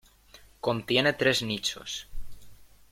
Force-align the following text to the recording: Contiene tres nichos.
Contiene 0.61 1.13
tres 1.13 1.43
nichos. 1.43 2.07